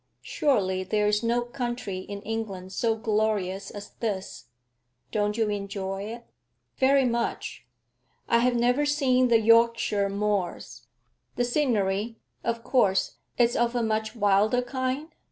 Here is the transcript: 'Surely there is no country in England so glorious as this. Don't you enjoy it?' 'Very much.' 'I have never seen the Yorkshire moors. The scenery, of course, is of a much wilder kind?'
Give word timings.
'Surely 0.23 0.83
there 0.83 1.05
is 1.05 1.21
no 1.21 1.41
country 1.43 1.99
in 1.99 2.23
England 2.23 2.71
so 2.73 2.95
glorious 2.95 3.69
as 3.69 3.91
this. 3.99 4.45
Don't 5.11 5.37
you 5.37 5.47
enjoy 5.49 6.01
it?' 6.05 6.25
'Very 6.79 7.05
much.' 7.05 7.67
'I 8.27 8.39
have 8.39 8.55
never 8.55 8.83
seen 8.83 9.27
the 9.27 9.39
Yorkshire 9.39 10.09
moors. 10.09 10.87
The 11.35 11.45
scenery, 11.45 12.17
of 12.43 12.63
course, 12.63 13.17
is 13.37 13.55
of 13.55 13.75
a 13.75 13.83
much 13.83 14.15
wilder 14.15 14.63
kind?' 14.63 15.09